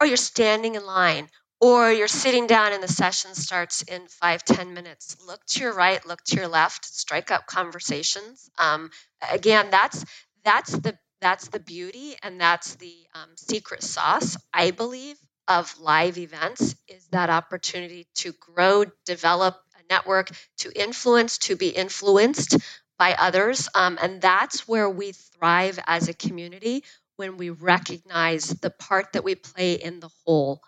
Or 0.00 0.06
you're 0.06 0.16
standing 0.16 0.74
in 0.74 0.84
line 0.84 1.28
or 1.64 1.90
you're 1.90 2.08
sitting 2.08 2.46
down 2.46 2.72
and 2.74 2.82
the 2.82 2.88
session 2.88 3.34
starts 3.34 3.82
in 3.82 4.06
five 4.08 4.44
ten 4.44 4.74
minutes 4.74 5.16
look 5.26 5.44
to 5.46 5.60
your 5.60 5.72
right 5.72 6.04
look 6.06 6.22
to 6.24 6.36
your 6.36 6.48
left 6.48 6.84
strike 6.84 7.30
up 7.30 7.46
conversations 7.46 8.50
um, 8.58 8.90
again 9.32 9.68
that's 9.70 10.04
that's 10.44 10.72
the 10.72 10.96
that's 11.20 11.48
the 11.48 11.60
beauty 11.60 12.16
and 12.22 12.38
that's 12.38 12.74
the 12.76 12.94
um, 13.14 13.30
secret 13.36 13.82
sauce 13.82 14.36
i 14.52 14.70
believe 14.70 15.16
of 15.48 15.74
live 15.80 16.18
events 16.18 16.74
is 16.88 17.06
that 17.08 17.30
opportunity 17.30 18.06
to 18.14 18.32
grow 18.32 18.84
develop 19.06 19.56
a 19.78 19.92
network 19.92 20.30
to 20.58 20.70
influence 20.78 21.38
to 21.38 21.56
be 21.56 21.68
influenced 21.68 22.58
by 22.98 23.14
others 23.18 23.68
um, 23.74 23.98
and 24.02 24.20
that's 24.20 24.68
where 24.68 24.88
we 24.88 25.12
thrive 25.12 25.78
as 25.86 26.08
a 26.08 26.14
community 26.14 26.82
when 27.16 27.36
we 27.36 27.50
recognize 27.50 28.48
the 28.60 28.70
part 28.70 29.12
that 29.12 29.24
we 29.24 29.34
play 29.34 29.74
in 29.74 30.00
the 30.00 30.10
whole 30.24 30.60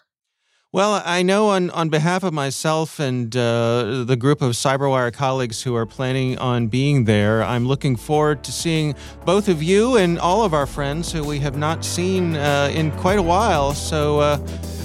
well, 0.76 1.00
I 1.06 1.22
know 1.22 1.48
on, 1.48 1.70
on 1.70 1.88
behalf 1.88 2.22
of 2.22 2.34
myself 2.34 3.00
and 3.00 3.34
uh, 3.34 4.04
the 4.04 4.14
group 4.14 4.42
of 4.42 4.52
CyberWire 4.52 5.10
colleagues 5.10 5.62
who 5.62 5.74
are 5.74 5.86
planning 5.86 6.36
on 6.38 6.66
being 6.66 7.04
there, 7.04 7.42
I'm 7.42 7.66
looking 7.66 7.96
forward 7.96 8.44
to 8.44 8.52
seeing 8.52 8.94
both 9.24 9.48
of 9.48 9.62
you 9.62 9.96
and 9.96 10.18
all 10.18 10.42
of 10.42 10.52
our 10.52 10.66
friends 10.66 11.10
who 11.10 11.24
we 11.24 11.38
have 11.38 11.56
not 11.56 11.82
seen 11.82 12.36
uh, 12.36 12.70
in 12.74 12.90
quite 12.90 13.18
a 13.18 13.22
while. 13.22 13.72
So 13.72 14.20
uh, 14.20 14.38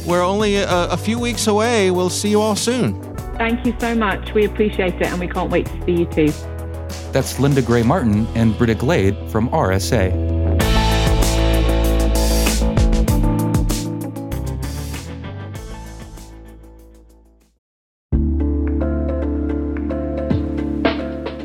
we're 0.05 0.24
only 0.24 0.55
a, 0.55 0.69
a 0.69 0.95
few 0.95 1.19
weeks 1.19 1.48
away. 1.48 1.91
We'll 1.91 2.10
see 2.10 2.29
you 2.29 2.39
all 2.39 2.55
soon. 2.55 3.01
Thank 3.38 3.65
you 3.65 3.75
so 3.77 3.93
much. 3.93 4.33
We 4.33 4.45
appreciate 4.45 4.93
it 4.95 5.07
and 5.07 5.19
we 5.19 5.27
can't 5.27 5.51
wait 5.51 5.65
to 5.65 5.86
see 5.86 5.91
you 5.91 6.05
too. 6.05 6.50
That's 7.12 7.39
Linda 7.39 7.62
Gray 7.62 7.84
Martin 7.84 8.25
and 8.36 8.58
Britta 8.58 8.75
Glade 8.75 9.18
from 9.30 9.50
RSA. 9.50 10.32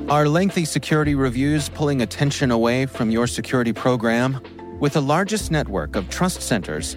Are 0.08 0.28
lengthy 0.28 0.64
security 0.64 1.16
reviews 1.16 1.68
pulling 1.68 2.00
attention 2.00 2.52
away 2.52 2.87
from 2.87 3.11
your 3.11 3.26
security 3.26 3.73
program? 3.73 4.40
With 4.78 4.92
the 4.92 5.02
largest 5.02 5.50
network 5.50 5.96
of 5.96 6.08
trust 6.08 6.42
centers, 6.42 6.96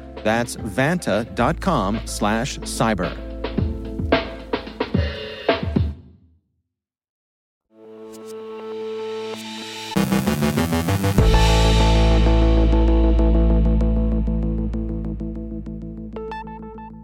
That's 0.23 0.55
vanta.com 0.55 2.01
slash 2.05 2.59
cyber. 2.59 3.31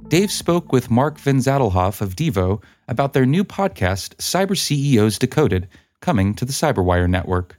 Dave 0.10 0.32
spoke 0.32 0.72
with 0.72 0.90
Marc 0.90 1.20
Van 1.20 1.40
Zadelhoff 1.40 2.00
of 2.00 2.16
Devo 2.16 2.64
about 2.88 3.12
their 3.12 3.26
new 3.26 3.44
podcast, 3.44 4.16
Cyber 4.16 4.58
CEOs 4.58 5.20
Decoded, 5.20 5.68
coming 6.00 6.34
to 6.36 6.46
the 6.46 6.54
Cyberwire 6.54 7.10
Network 7.10 7.57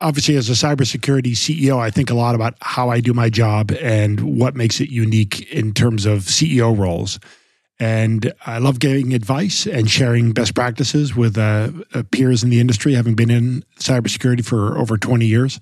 obviously 0.00 0.36
as 0.36 0.48
a 0.48 0.52
cybersecurity 0.52 1.32
CEO, 1.32 1.78
I 1.78 1.90
think 1.90 2.10
a 2.10 2.14
lot 2.14 2.34
about 2.34 2.54
how 2.60 2.90
I 2.90 3.00
do 3.00 3.14
my 3.14 3.30
job 3.30 3.72
and 3.80 4.38
what 4.38 4.54
makes 4.54 4.80
it 4.80 4.90
unique 4.90 5.50
in 5.52 5.72
terms 5.72 6.06
of 6.06 6.20
CEO 6.20 6.76
roles. 6.76 7.18
And 7.78 8.32
I 8.46 8.58
love 8.58 8.78
giving 8.78 9.12
advice 9.12 9.66
and 9.66 9.90
sharing 9.90 10.32
best 10.32 10.54
practices 10.54 11.14
with 11.14 11.36
uh, 11.36 11.70
uh, 11.92 12.02
peers 12.10 12.42
in 12.42 12.48
the 12.48 12.60
industry, 12.60 12.94
having 12.94 13.14
been 13.14 13.30
in 13.30 13.64
cybersecurity 13.78 14.44
for 14.44 14.78
over 14.78 14.96
20 14.96 15.26
years. 15.26 15.60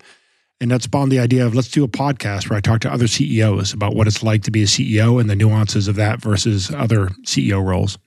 And 0.61 0.71
that 0.71 0.83
spawned 0.83 1.11
the 1.11 1.19
idea 1.19 1.45
of 1.45 1.55
let's 1.55 1.71
do 1.71 1.83
a 1.83 1.89
podcast 1.89 2.49
where 2.49 2.57
I 2.57 2.61
talk 2.61 2.81
to 2.83 2.93
other 2.93 3.09
CEOs 3.09 3.73
about 3.73 3.97
what 3.97 4.07
it's 4.07 4.23
like 4.23 4.45
to 4.45 4.53
be 4.53 4.63
a 4.63 4.67
CEO 4.67 5.21
and 5.21 5.29
the 5.29 5.35
nuances 5.35 5.89
of 5.89 5.97
that 5.97 6.23
versus 6.23 6.71
other 6.71 7.09
CEO 7.25 7.65
roles. 7.65 7.99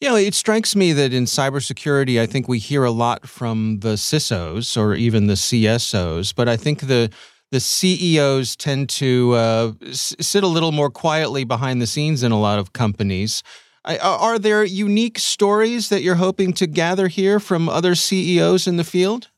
You 0.00 0.08
know, 0.08 0.16
it 0.16 0.34
strikes 0.34 0.76
me 0.76 0.92
that 0.92 1.12
in 1.12 1.24
cybersecurity, 1.24 2.20
I 2.20 2.26
think 2.26 2.46
we 2.46 2.60
hear 2.60 2.84
a 2.84 2.90
lot 2.92 3.26
from 3.28 3.80
the 3.80 3.94
CISOs 3.94 4.76
or 4.76 4.94
even 4.94 5.26
the 5.26 5.34
CSOs, 5.34 6.32
but 6.34 6.48
I 6.48 6.56
think 6.56 6.80
the 6.82 7.10
the 7.50 7.60
CEOs 7.60 8.56
tend 8.56 8.90
to 8.90 9.32
uh, 9.32 9.72
sit 9.90 10.44
a 10.44 10.46
little 10.46 10.70
more 10.70 10.90
quietly 10.90 11.44
behind 11.44 11.80
the 11.80 11.86
scenes 11.86 12.22
in 12.22 12.30
a 12.30 12.38
lot 12.38 12.58
of 12.58 12.74
companies. 12.74 13.42
I, 13.86 13.96
are 13.96 14.38
there 14.38 14.64
unique 14.64 15.18
stories 15.18 15.88
that 15.88 16.02
you're 16.02 16.16
hoping 16.16 16.52
to 16.54 16.66
gather 16.66 17.08
here 17.08 17.40
from 17.40 17.70
other 17.70 17.94
CEOs 17.94 18.66
in 18.66 18.76
the 18.76 18.84
field? 18.84 19.30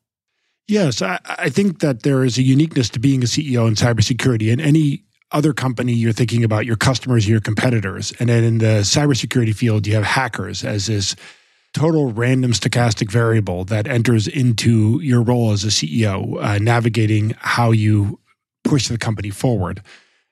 Yes, 0.66 1.02
I, 1.02 1.20
I 1.24 1.50
think 1.50 1.78
that 1.80 2.02
there 2.02 2.24
is 2.24 2.36
a 2.36 2.42
uniqueness 2.42 2.90
to 2.90 2.98
being 2.98 3.22
a 3.22 3.26
CEO 3.26 3.68
in 3.68 3.74
cybersecurity, 3.74 4.50
and 4.50 4.60
any 4.60 5.04
other 5.32 5.52
company, 5.52 5.92
you're 5.92 6.12
thinking 6.12 6.44
about 6.44 6.66
your 6.66 6.76
customers, 6.76 7.28
your 7.28 7.40
competitors. 7.40 8.12
And 8.18 8.28
then 8.28 8.44
in 8.44 8.58
the 8.58 8.80
cybersecurity 8.82 9.54
field, 9.54 9.86
you 9.86 9.94
have 9.94 10.04
hackers 10.04 10.64
as 10.64 10.86
this 10.86 11.14
total 11.72 12.12
random 12.12 12.52
stochastic 12.52 13.10
variable 13.10 13.64
that 13.66 13.86
enters 13.86 14.26
into 14.26 15.00
your 15.02 15.22
role 15.22 15.52
as 15.52 15.64
a 15.64 15.68
CEO, 15.68 16.42
uh, 16.42 16.58
navigating 16.58 17.34
how 17.38 17.70
you 17.70 18.18
push 18.64 18.88
the 18.88 18.98
company 18.98 19.30
forward. 19.30 19.82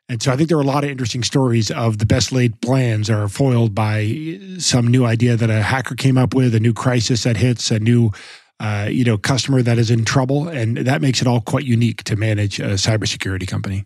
And 0.09 0.23
so 0.23 0.33
I 0.33 0.37
think 0.37 0.49
there 0.49 0.59
are 0.59 0.63
a 0.63 0.65
lot 0.67 0.85
of 0.85 0.91
interesting 0.91 1.23
stories 1.23 1.71
of 1.71 1.99
the 1.99 2.07
best 2.07 2.33
laid 2.33 2.61
plans 2.61 3.11
are 3.11 3.29
foiled 3.29 3.75
by 3.75 4.41
some 4.59 4.87
new 4.87 5.05
idea 5.05 5.37
that 5.37 5.51
a 5.51 5.63
hacker 5.63 5.95
came 5.95 6.17
up 6.17 6.35
with, 6.35 6.55
a 6.55 6.61
new 6.61 6.73
crisis 6.73 7.25
that 7.25 7.37
hits, 7.37 7.71
a 7.71 7.79
new 7.79 8.11
uh, 8.59 8.89
you 8.91 9.05
know 9.05 9.17
customer 9.17 9.63
that 9.63 9.79
is 9.79 9.91
in 9.91 10.05
trouble, 10.05 10.49
and 10.49 10.79
that 10.79 11.01
makes 11.01 11.21
it 11.21 11.29
all 11.29 11.41
quite 11.41 11.65
unique 11.65 12.03
to 12.05 12.17
manage 12.17 12.59
a 12.59 12.71
cybersecurity 12.71 13.47
company. 13.47 13.85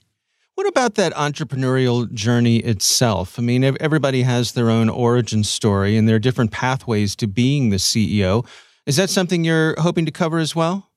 What 0.63 0.69
about 0.69 0.95
that 0.95 1.13
entrepreneurial 1.15 2.09
journey 2.13 2.59
itself? 2.59 3.37
I 3.37 3.43
mean, 3.43 3.65
everybody 3.65 4.23
has 4.23 4.53
their 4.53 4.71
own 4.71 4.89
origin 4.89 5.43
story 5.43 5.97
and 5.97 6.07
there 6.07 6.15
are 6.15 6.21
different 6.21 6.53
pathways 6.53 7.17
to 7.17 7.27
being 7.27 7.71
the 7.71 7.79
CEO. 7.79 8.47
Is 8.87 8.95
that 8.95 9.11
something 9.11 9.43
you're 9.43 9.75
hoping 9.81 10.07
to 10.07 10.13
cover 10.13 10.39
as 10.39 10.55
well? 10.55 10.89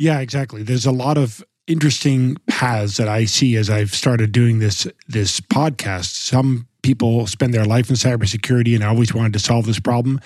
Yeah, 0.00 0.18
exactly. 0.18 0.64
There's 0.64 0.84
a 0.84 0.90
lot 0.90 1.16
of 1.16 1.44
interesting 1.68 2.38
paths 2.48 2.96
that 2.96 3.06
I 3.06 3.26
see 3.26 3.54
as 3.54 3.70
I've 3.70 3.94
started 3.94 4.32
doing 4.32 4.58
this 4.58 4.84
this 5.06 5.38
podcast. 5.38 6.16
Some 6.16 6.66
people 6.82 7.28
spend 7.28 7.54
their 7.54 7.64
life 7.64 7.90
in 7.90 7.94
cybersecurity 7.94 8.74
and 8.74 8.82
always 8.82 9.14
wanted 9.14 9.34
to 9.34 9.38
solve 9.38 9.66
this 9.66 9.78
problem, 9.78 10.20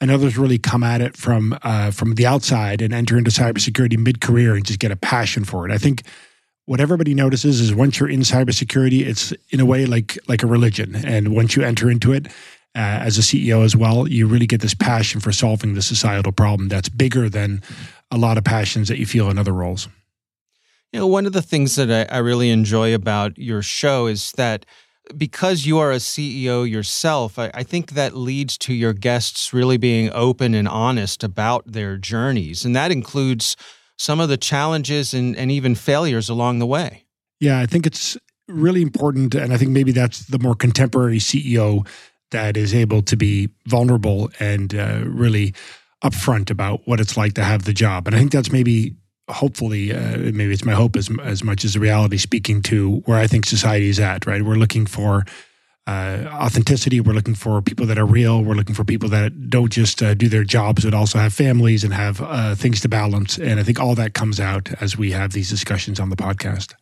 and 0.00 0.10
others 0.10 0.36
really 0.36 0.58
come 0.58 0.82
at 0.82 1.00
it 1.00 1.16
from 1.16 1.56
uh, 1.62 1.92
from 1.92 2.16
the 2.16 2.26
outside 2.26 2.82
and 2.82 2.92
enter 2.92 3.16
into 3.16 3.30
cybersecurity 3.30 3.98
mid 3.98 4.20
career 4.20 4.56
and 4.56 4.64
just 4.64 4.80
get 4.80 4.90
a 4.90 4.96
passion 4.96 5.44
for 5.44 5.64
it. 5.64 5.72
I 5.72 5.78
think 5.78 6.02
what 6.72 6.80
everybody 6.80 7.12
notices 7.12 7.60
is 7.60 7.74
once 7.74 8.00
you're 8.00 8.08
in 8.08 8.20
cybersecurity, 8.20 9.06
it's 9.06 9.34
in 9.50 9.60
a 9.60 9.66
way 9.66 9.84
like 9.84 10.18
like 10.26 10.42
a 10.42 10.46
religion, 10.46 10.96
and 11.04 11.36
once 11.36 11.54
you 11.54 11.62
enter 11.62 11.90
into 11.90 12.14
it 12.14 12.28
uh, 12.74 13.04
as 13.04 13.18
a 13.18 13.20
CEO 13.20 13.62
as 13.62 13.76
well, 13.76 14.08
you 14.08 14.26
really 14.26 14.46
get 14.46 14.62
this 14.62 14.72
passion 14.72 15.20
for 15.20 15.32
solving 15.32 15.74
the 15.74 15.82
societal 15.82 16.32
problem 16.32 16.68
that's 16.68 16.88
bigger 16.88 17.28
than 17.28 17.62
a 18.10 18.16
lot 18.16 18.38
of 18.38 18.44
passions 18.44 18.88
that 18.88 18.98
you 18.98 19.04
feel 19.04 19.28
in 19.28 19.36
other 19.36 19.52
roles. 19.52 19.86
You 20.94 21.00
know, 21.00 21.06
one 21.06 21.26
of 21.26 21.34
the 21.34 21.42
things 21.42 21.76
that 21.76 22.10
I, 22.10 22.16
I 22.16 22.18
really 22.20 22.48
enjoy 22.48 22.94
about 22.94 23.36
your 23.36 23.60
show 23.60 24.06
is 24.06 24.32
that 24.38 24.64
because 25.14 25.66
you 25.66 25.78
are 25.78 25.92
a 25.92 25.96
CEO 25.96 26.66
yourself, 26.66 27.38
I, 27.38 27.50
I, 27.52 27.64
think 27.64 27.90
that 27.90 28.16
leads 28.16 28.56
to 28.58 28.72
your 28.72 28.94
guests 28.94 29.52
really 29.52 29.76
being 29.76 30.10
open 30.14 30.54
and 30.54 30.66
honest 30.66 31.22
about 31.22 31.70
their 31.70 31.98
journeys. 31.98 32.64
And 32.64 32.74
that 32.74 32.90
includes 32.90 33.56
some 33.98 34.20
of 34.20 34.28
the 34.28 34.36
challenges 34.36 35.14
and, 35.14 35.36
and 35.36 35.50
even 35.50 35.74
failures 35.74 36.28
along 36.28 36.58
the 36.58 36.66
way. 36.66 37.04
Yeah, 37.40 37.60
I 37.60 37.66
think 37.66 37.86
it's 37.86 38.16
really 38.48 38.82
important. 38.82 39.34
And 39.34 39.52
I 39.52 39.56
think 39.56 39.70
maybe 39.70 39.92
that's 39.92 40.26
the 40.26 40.38
more 40.38 40.54
contemporary 40.54 41.18
CEO 41.18 41.86
that 42.30 42.56
is 42.56 42.74
able 42.74 43.02
to 43.02 43.16
be 43.16 43.48
vulnerable 43.66 44.30
and 44.40 44.74
uh, 44.74 45.02
really 45.04 45.54
upfront 46.02 46.50
about 46.50 46.80
what 46.86 47.00
it's 47.00 47.16
like 47.16 47.34
to 47.34 47.44
have 47.44 47.64
the 47.64 47.72
job. 47.72 48.06
And 48.06 48.16
I 48.16 48.18
think 48.18 48.32
that's 48.32 48.50
maybe, 48.50 48.94
hopefully, 49.28 49.92
uh, 49.92 50.16
maybe 50.18 50.52
it's 50.52 50.64
my 50.64 50.72
hope 50.72 50.96
as, 50.96 51.10
as 51.22 51.44
much 51.44 51.64
as 51.64 51.74
the 51.74 51.80
reality 51.80 52.16
speaking 52.16 52.62
to 52.62 53.02
where 53.04 53.18
I 53.18 53.26
think 53.26 53.46
society 53.46 53.88
is 53.88 54.00
at, 54.00 54.26
right? 54.26 54.42
We're 54.42 54.56
looking 54.56 54.86
for 54.86 55.24
uh, 55.86 56.26
authenticity. 56.32 57.00
We're 57.00 57.12
looking 57.12 57.34
for 57.34 57.60
people 57.60 57.86
that 57.86 57.98
are 57.98 58.06
real. 58.06 58.42
We're 58.42 58.54
looking 58.54 58.74
for 58.74 58.84
people 58.84 59.08
that 59.10 59.50
don't 59.50 59.72
just 59.72 60.02
uh, 60.02 60.14
do 60.14 60.28
their 60.28 60.44
jobs, 60.44 60.84
but 60.84 60.94
also 60.94 61.18
have 61.18 61.32
families 61.32 61.84
and 61.84 61.92
have 61.92 62.20
uh, 62.20 62.54
things 62.54 62.80
to 62.80 62.88
balance. 62.88 63.38
And 63.38 63.58
I 63.58 63.62
think 63.62 63.80
all 63.80 63.94
that 63.96 64.14
comes 64.14 64.38
out 64.38 64.72
as 64.80 64.96
we 64.96 65.10
have 65.12 65.32
these 65.32 65.50
discussions 65.50 65.98
on 65.98 66.10
the 66.10 66.16
podcast. 66.16 66.74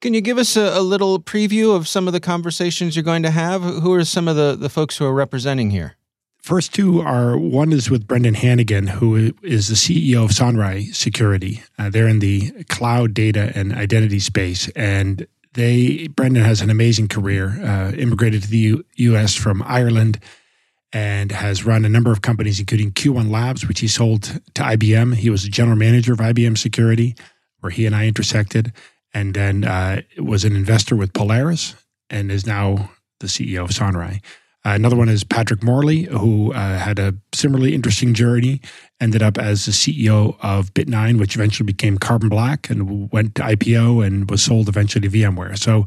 Can 0.00 0.14
you 0.14 0.20
give 0.20 0.38
us 0.38 0.56
a, 0.56 0.78
a 0.78 0.82
little 0.82 1.18
preview 1.18 1.74
of 1.74 1.88
some 1.88 2.06
of 2.06 2.12
the 2.12 2.20
conversations 2.20 2.94
you're 2.94 3.02
going 3.02 3.22
to 3.22 3.30
have? 3.30 3.62
Who 3.62 3.92
are 3.94 4.04
some 4.04 4.28
of 4.28 4.36
the, 4.36 4.56
the 4.58 4.68
folks 4.68 4.98
who 4.98 5.06
are 5.06 5.14
representing 5.14 5.70
here? 5.70 5.96
First 6.46 6.72
two 6.74 7.00
are 7.00 7.36
one 7.36 7.72
is 7.72 7.90
with 7.90 8.06
Brendan 8.06 8.34
Hannigan, 8.34 8.86
who 8.86 9.34
is 9.42 9.66
the 9.66 9.74
CEO 9.74 10.24
of 10.24 10.30
Sonrai 10.30 10.94
Security. 10.94 11.60
Uh, 11.76 11.90
they're 11.90 12.06
in 12.06 12.20
the 12.20 12.52
cloud 12.68 13.14
data 13.14 13.50
and 13.56 13.72
identity 13.72 14.20
space, 14.20 14.68
and 14.76 15.26
they 15.56 16.06
Brendan 16.08 16.44
has 16.44 16.60
an 16.60 16.70
amazing 16.70 17.08
career. 17.08 17.58
Uh, 17.62 17.92
immigrated 17.92 18.42
to 18.42 18.48
the 18.48 18.58
U- 18.58 18.84
U.S. 18.94 19.34
from 19.34 19.62
Ireland, 19.62 20.20
and 20.92 21.32
has 21.32 21.64
run 21.64 21.84
a 21.84 21.88
number 21.88 22.12
of 22.12 22.22
companies, 22.22 22.60
including 22.60 22.92
Q1 22.92 23.30
Labs, 23.30 23.66
which 23.66 23.80
he 23.80 23.88
sold 23.88 24.22
to 24.54 24.62
IBM. 24.62 25.14
He 25.14 25.30
was 25.30 25.44
a 25.44 25.48
general 25.48 25.76
manager 25.76 26.12
of 26.12 26.20
IBM 26.20 26.56
Security, 26.56 27.16
where 27.60 27.70
he 27.70 27.86
and 27.86 27.96
I 27.96 28.06
intersected, 28.06 28.72
and 29.12 29.34
then 29.34 29.64
uh, 29.64 30.02
was 30.18 30.44
an 30.44 30.54
investor 30.54 30.94
with 30.94 31.12
Polaris, 31.12 31.74
and 32.08 32.30
is 32.30 32.46
now 32.46 32.90
the 33.20 33.26
CEO 33.26 33.64
of 33.64 33.70
Sonrai. 33.70 34.20
Uh, 34.66 34.74
another 34.74 34.96
one 34.96 35.08
is 35.08 35.22
Patrick 35.22 35.62
Morley, 35.62 36.04
who 36.04 36.52
uh, 36.52 36.76
had 36.76 36.98
a 36.98 37.14
similarly 37.32 37.72
interesting 37.72 38.14
journey, 38.14 38.60
ended 39.00 39.22
up 39.22 39.38
as 39.38 39.64
the 39.64 39.70
CEO 39.70 40.36
of 40.42 40.74
Bit9, 40.74 41.20
which 41.20 41.36
eventually 41.36 41.64
became 41.64 41.98
Carbon 41.98 42.28
Black 42.28 42.68
and 42.68 43.08
went 43.12 43.36
to 43.36 43.42
IPO 43.42 44.04
and 44.04 44.28
was 44.28 44.42
sold 44.42 44.68
eventually 44.68 45.08
to 45.08 45.18
VMware. 45.18 45.56
So, 45.56 45.86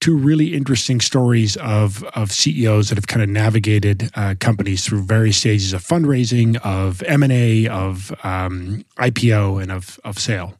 two 0.00 0.16
really 0.16 0.54
interesting 0.54 1.02
stories 1.02 1.58
of, 1.58 2.02
of 2.14 2.32
CEOs 2.32 2.88
that 2.88 2.94
have 2.96 3.08
kind 3.08 3.22
of 3.22 3.28
navigated 3.28 4.10
uh, 4.14 4.36
companies 4.40 4.86
through 4.86 5.02
various 5.02 5.36
stages 5.36 5.74
of 5.74 5.82
fundraising, 5.82 6.56
of 6.64 7.02
M&A, 7.02 7.68
of 7.68 8.10
um, 8.24 8.86
IPO, 8.98 9.62
and 9.62 9.70
of, 9.70 10.00
of 10.02 10.18
sale. 10.18 10.54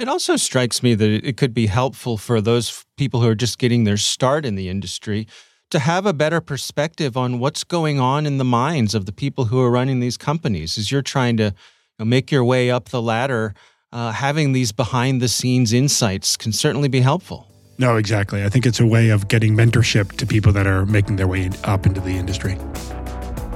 It 0.00 0.08
also 0.08 0.34
strikes 0.34 0.82
me 0.82 0.96
that 0.96 1.08
it 1.08 1.36
could 1.36 1.54
be 1.54 1.66
helpful 1.66 2.16
for 2.16 2.40
those 2.40 2.84
people 2.96 3.20
who 3.20 3.28
are 3.28 3.36
just 3.36 3.58
getting 3.58 3.84
their 3.84 3.96
start 3.96 4.44
in 4.44 4.56
the 4.56 4.68
industry 4.68 5.28
to 5.76 5.80
have 5.80 6.06
a 6.06 6.14
better 6.14 6.40
perspective 6.40 7.18
on 7.18 7.38
what's 7.38 7.62
going 7.62 8.00
on 8.00 8.24
in 8.24 8.38
the 8.38 8.44
minds 8.44 8.94
of 8.94 9.04
the 9.04 9.12
people 9.12 9.44
who 9.44 9.60
are 9.60 9.70
running 9.70 10.00
these 10.00 10.16
companies 10.16 10.78
as 10.78 10.90
you're 10.90 11.02
trying 11.02 11.36
to 11.36 11.44
you 11.44 11.52
know, 11.98 12.04
make 12.06 12.32
your 12.32 12.42
way 12.42 12.70
up 12.70 12.88
the 12.88 13.02
ladder. 13.02 13.52
Uh, 13.92 14.10
having 14.10 14.52
these 14.52 14.72
behind 14.72 15.20
the 15.20 15.28
scenes 15.28 15.74
insights 15.74 16.34
can 16.34 16.50
certainly 16.50 16.88
be 16.88 17.00
helpful. 17.00 17.46
No, 17.76 17.96
exactly. 17.96 18.42
I 18.42 18.48
think 18.48 18.64
it's 18.64 18.80
a 18.80 18.86
way 18.86 19.10
of 19.10 19.28
getting 19.28 19.54
mentorship 19.54 20.12
to 20.12 20.26
people 20.26 20.50
that 20.52 20.66
are 20.66 20.86
making 20.86 21.16
their 21.16 21.28
way 21.28 21.50
up 21.64 21.84
into 21.84 22.00
the 22.00 22.16
industry. 22.16 22.56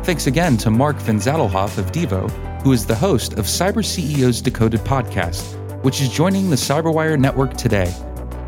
Thanks 0.04 0.26
again 0.26 0.59
to 0.59 0.70
Marc 0.70 0.96
Van 0.96 1.16
Zadelhoff 1.16 1.78
of 1.78 1.90
Devo, 1.90 2.30
who 2.61 2.72
is 2.72 2.85
the 2.85 2.94
host 2.94 3.33
of 3.38 3.46
Cyber 3.46 3.83
CEOs 3.83 4.42
Decoded 4.42 4.80
podcast, 4.80 5.56
which 5.83 6.02
is 6.02 6.11
joining 6.11 6.50
the 6.50 6.56
Cyberwire 6.56 7.18
network 7.18 7.54
today. 7.56 7.90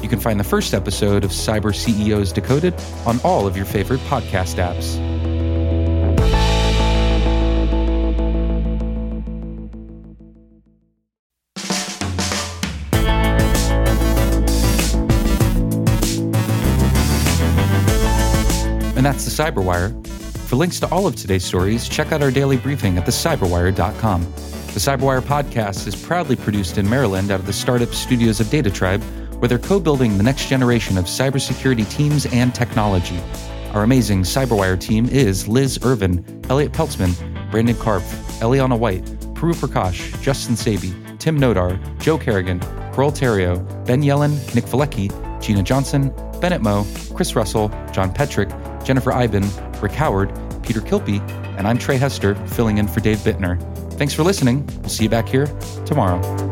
You 0.03 0.09
can 0.09 0.19
find 0.19 0.39
the 0.39 0.45
first 0.45 0.75
episode 0.75 1.23
of 1.23 1.31
Cyber 1.31 1.73
CEOs 1.75 2.33
Decoded 2.33 2.75
on 3.07 3.21
all 3.23 3.47
of 3.47 3.57
your 3.57 3.65
favorite 3.65 4.01
podcast 4.01 4.57
apps. 4.57 4.99
And 18.97 19.07
that's 19.07 19.25
the 19.25 19.31
Cyberwire. 19.31 20.07
For 20.49 20.57
links 20.57 20.81
to 20.81 20.89
all 20.89 21.07
of 21.07 21.17
today's 21.17 21.45
stories, 21.45 21.89
check 21.89 22.13
out 22.13 22.23
our 22.23 22.31
daily 22.31 22.57
briefing 22.57 22.99
at 22.99 23.07
thecyberwire.com. 23.07 24.23
The 24.23 24.81
Cyberwire 24.81 25.21
podcast 25.21 25.87
is 25.87 25.95
proudly 25.95 26.37
produced 26.37 26.77
in 26.77 26.89
Maryland 26.89 27.31
out 27.31 27.41
of 27.41 27.47
the 27.47 27.53
startup 27.53 27.93
studios 27.95 28.41
of 28.41 28.49
DataTribe 28.49 29.03
where 29.43 29.49
they're 29.49 29.59
co 29.59 29.81
building 29.81 30.17
the 30.17 30.23
next 30.23 30.47
generation 30.47 30.97
of 30.97 31.07
cybersecurity 31.07 31.91
teams 31.91 32.27
and 32.27 32.55
technology. 32.55 33.19
Our 33.73 33.83
amazing 33.83 34.23
Cyberwire 34.23 34.79
team 34.79 35.09
is 35.09 35.49
Liz 35.49 35.81
Ervin, 35.83 36.25
Elliott 36.49 36.71
Peltzman, 36.71 37.13
Brandon 37.51 37.75
Karpf, 37.75 38.05
Eliana 38.39 38.79
White, 38.79 39.05
Puru 39.35 39.53
Prakash, 39.55 40.23
Justin 40.23 40.55
Sabie, 40.55 41.19
Tim 41.19 41.41
Nodar, 41.41 41.77
Joe 41.99 42.19
Carrigan, 42.19 42.61
Pearl 42.93 43.11
Terrio, 43.11 43.59
Ben 43.85 44.01
Yelin, 44.01 44.31
Nick 44.55 44.67
Veliky, 44.67 45.11
Gina 45.43 45.65
Johnson, 45.65 46.15
Bennett 46.41 46.63
Moe, 46.63 46.87
Chris 47.13 47.35
Russell, 47.35 47.69
John 47.91 48.15
Petrik, 48.15 48.49
Jennifer 48.85 49.13
Eiben, 49.13 49.45
Rick 49.81 49.93
Howard, 49.93 50.33
Peter 50.63 50.81
Kilpe, 50.81 51.19
and 51.59 51.67
I'm 51.67 51.79
Trey 51.79 51.97
Hester, 51.97 52.37
filling 52.47 52.79
in 52.79 52.87
for 52.87 53.01
Dave 53.01 53.19
Bittner. 53.19 53.61
Thanks 53.95 54.15
for 54.15 54.23
listening. 54.23 54.65
We'll 54.83 54.89
see 54.89 55.03
you 55.03 55.11
back 55.11 55.29
here 55.29 55.47
tomorrow. 55.85 56.52